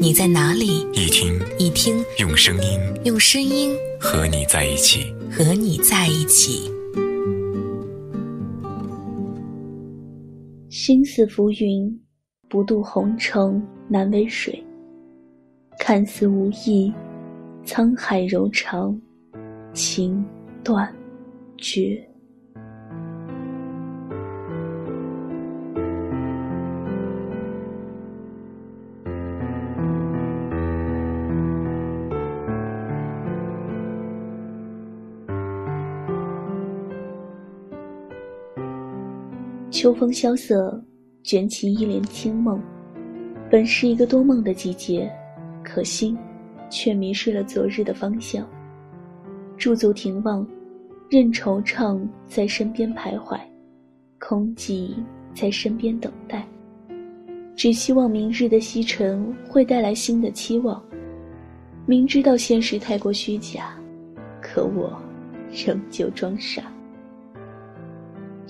[0.00, 6.70] 你在哪里，一听一听，用声音，用声音和你在一起，和你在一起。
[10.68, 12.00] 心似浮云，
[12.48, 14.62] 不渡红尘难为水。
[15.78, 16.92] 看似无意，
[17.64, 19.00] 沧海柔肠，
[19.72, 20.24] 情
[20.62, 20.92] 断。
[21.56, 22.04] 绝。
[39.74, 40.80] 秋风萧瑟，
[41.24, 42.62] 卷起一帘清梦。
[43.50, 45.10] 本是一个多梦的季节，
[45.64, 46.16] 可心
[46.70, 48.48] 却迷失了昨日的方向。
[49.56, 50.46] 驻足停望。
[51.10, 53.38] 任惆怅在身边徘徊，
[54.18, 54.94] 空寂
[55.34, 56.46] 在身边等待。
[57.56, 60.82] 只希望明日的西沉会带来新的期望。
[61.84, 63.76] 明知道现实太过虚假，
[64.40, 64.96] 可我
[65.52, 66.62] 仍旧装傻。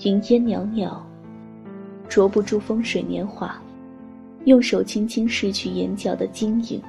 [0.05, 1.05] 云烟袅袅，
[2.07, 3.55] 捉不住风水年华。
[4.45, 6.81] 用手轻轻拭去眼角的晶莹，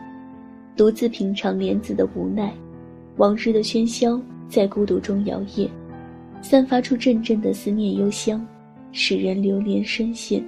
[0.77, 2.53] 独自品尝莲子的无奈。
[3.17, 4.21] 往日的喧嚣。
[4.49, 5.69] 在孤独中摇曳，
[6.41, 8.47] 散发出阵阵的思念幽香，
[8.93, 10.41] 使人流连深陷。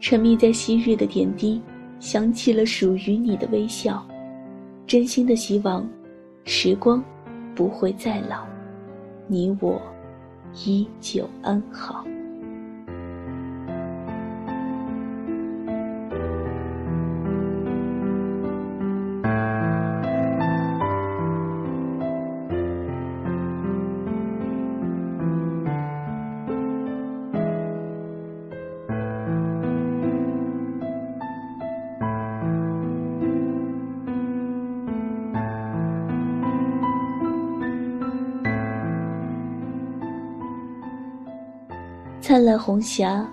[0.00, 1.60] 沉迷在昔日的点滴，
[2.00, 4.02] 想起了属于你的微笑。
[4.86, 5.86] 真心的希望，
[6.44, 7.04] 时光
[7.54, 8.46] 不会再老，
[9.26, 9.78] 你我
[10.64, 12.06] 依旧安好。
[42.26, 43.24] 灿烂红霞，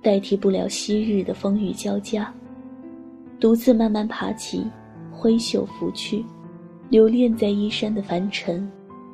[0.00, 2.32] 代替不了昔日的风雨交加。
[3.38, 4.66] 独自慢慢爬起，
[5.10, 6.24] 挥袖拂去，
[6.88, 8.66] 留恋在衣衫的凡尘，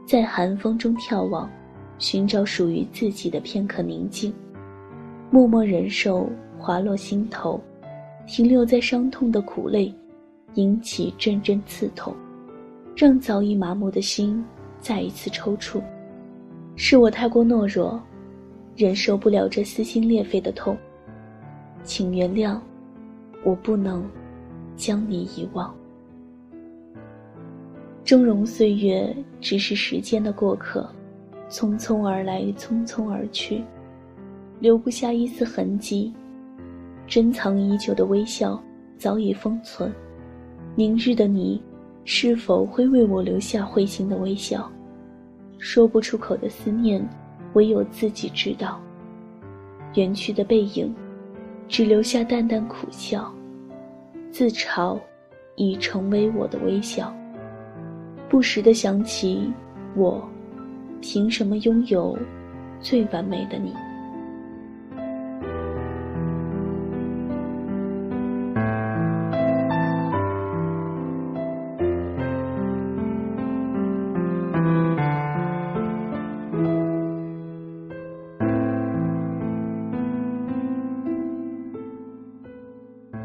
[0.06, 1.50] 在寒风中眺望，
[1.98, 4.32] 寻找属于自己的片刻宁静。
[5.32, 7.60] 默默忍受滑落心头，
[8.24, 9.92] 停留在伤痛的苦泪，
[10.54, 12.14] 引起阵阵刺痛，
[12.94, 14.44] 让早已麻木的心
[14.80, 15.82] 再一次抽搐。
[16.76, 18.00] 是我太过懦弱。
[18.78, 20.78] 忍受不了这撕心裂肺的痛，
[21.82, 22.56] 请原谅，
[23.42, 24.08] 我不能
[24.76, 25.74] 将你遗忘。
[28.04, 30.88] 峥嵘岁月只是时间的过客，
[31.50, 33.64] 匆匆而来，匆匆而去，
[34.60, 36.14] 留不下一丝痕迹。
[37.04, 38.62] 珍藏已久的微笑
[38.96, 39.92] 早已封存，
[40.76, 41.60] 明日的你，
[42.04, 44.70] 是否会为我留下会心的微笑？
[45.58, 47.04] 说不出口的思念。
[47.54, 48.80] 唯有自己知道。
[49.94, 50.94] 远去的背影，
[51.68, 53.32] 只留下淡淡苦笑。
[54.30, 54.98] 自嘲，
[55.56, 57.12] 已成为我的微笑。
[58.28, 59.50] 不时的想起，
[59.96, 60.22] 我，
[61.00, 62.16] 凭什么拥有
[62.80, 63.72] 最完美的你？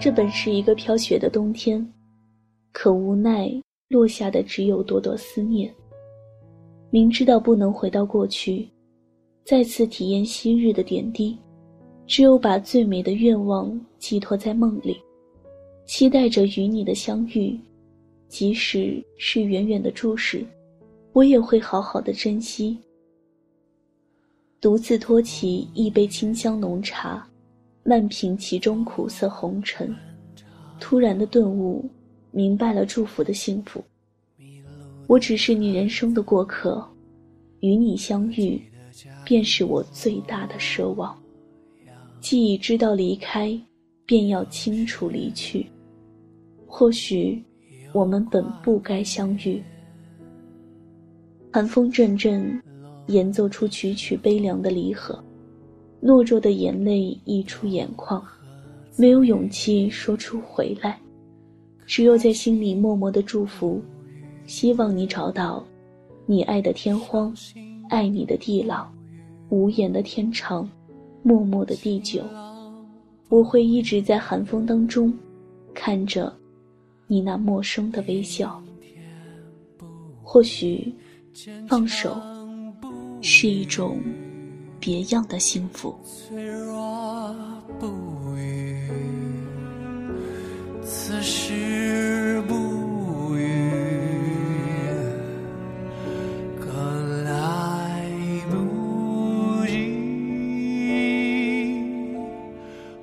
[0.03, 1.81] 这本是一个飘雪的冬天，
[2.73, 3.49] 可无奈
[3.87, 5.73] 落下的只有朵朵思念。
[6.89, 8.67] 明知道不能回到过去，
[9.45, 11.37] 再次体验昔日的点滴，
[12.05, 14.97] 只有把最美的愿望寄托在梦里，
[15.85, 17.57] 期待着与你的相遇。
[18.27, 20.45] 即使是远远的注视，
[21.13, 22.77] 我也会好好的珍惜。
[24.59, 27.25] 独自托起一杯清香浓茶。
[27.83, 29.93] 漫品其中苦涩红尘，
[30.79, 31.83] 突然的顿悟，
[32.31, 33.83] 明白了祝福的幸福。
[35.05, 36.81] 我只是你人生的过客，
[37.59, 38.61] 与你相遇，
[39.25, 41.13] 便是我最大的奢望。
[42.21, 43.59] 既已知道离开，
[44.05, 45.67] 便要清楚离去。
[46.65, 47.43] 或许，
[47.91, 49.61] 我们本不该相遇。
[51.51, 52.63] 寒风阵阵，
[53.07, 55.21] 演奏出曲曲悲凉的离合，
[56.03, 58.21] 懦弱的眼泪溢出眼眶，
[58.97, 60.99] 没有勇气说出回来，
[61.85, 63.81] 只有在心里默默的祝福，
[64.45, 65.63] 希望你找到
[66.25, 67.33] 你爱的天荒，
[67.89, 68.85] 爱你的地老，
[69.47, 70.69] 无言的天长，
[71.21, 72.21] 默默的地久。
[73.29, 75.11] 我会一直在寒风当中，
[75.73, 76.31] 看着
[77.07, 78.61] 你那陌生的微笑。
[80.21, 80.93] 或许，
[81.67, 82.21] 放手
[83.21, 83.97] 是一种
[84.85, 85.97] 别样的幸福。
[86.03, 87.33] 脆弱
[87.79, 87.87] 不
[88.35, 88.77] 语，
[90.83, 93.71] 此时不语，
[96.59, 98.05] 更来
[98.51, 99.73] 不及。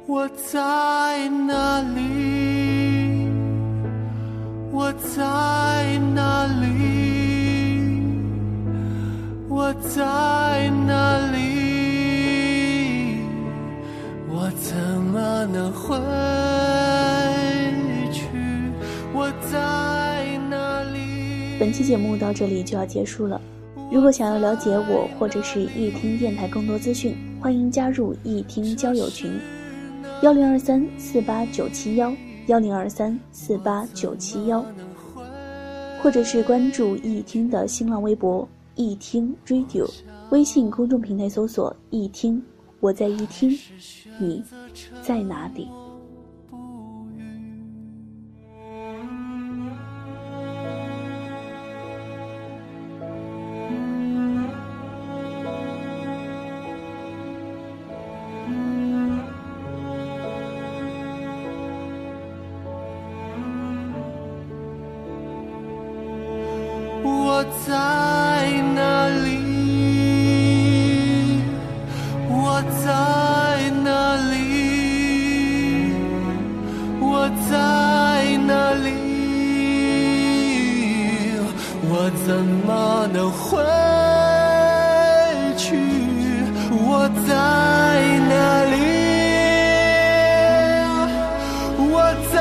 [0.06, 3.26] 我在哪里？
[4.70, 6.68] 我在哪里？
[9.48, 9.98] 我在
[10.70, 10.79] 哪
[21.70, 23.40] 本期节目到这里就要结束了。
[23.92, 29.30] 如果想要了解我或者是易听电台更多资讯，欢迎加入易听交友群：
[30.20, 32.12] 幺零二三四八九七幺
[32.48, 34.66] 幺零二三四八九七幺，
[36.02, 39.88] 或者是关注易听的新浪微博易听 Radio，
[40.30, 42.42] 微信公众平台搜索易听，
[42.80, 43.56] 我在易听，
[44.18, 44.42] 你
[45.02, 45.68] 在哪里？
[67.66, 67.72] 在
[68.74, 69.30] 哪里？
[72.28, 72.88] 我在
[73.84, 73.88] 哪
[74.30, 74.32] 里？
[77.00, 77.52] 我在
[78.46, 78.52] 哪
[78.84, 78.88] 里？
[81.82, 81.92] 我
[82.26, 82.28] 怎
[82.66, 82.68] 么
[83.12, 83.48] 能回
[85.56, 85.68] 去？
[86.70, 87.30] 我在
[88.28, 88.32] 哪
[88.70, 88.74] 里？
[91.92, 91.94] 我
[92.32, 92.34] 在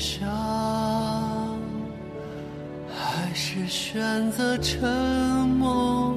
[0.00, 0.26] 想，
[2.88, 4.80] 还是选择沉
[5.46, 6.16] 默。